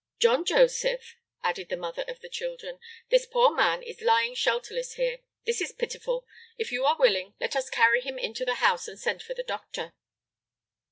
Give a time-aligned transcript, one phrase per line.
[0.17, 5.19] "John Joseph," added the mother of the children, "this poor man is lying shelterless here;
[5.45, 6.25] this is pitiful.
[6.57, 9.43] If you are willing, let us carry him into the house and send for the
[9.43, 9.93] doctor."